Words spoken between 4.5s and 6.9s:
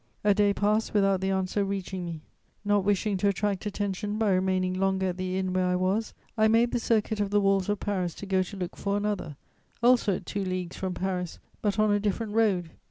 longer at the inn where I was, I made the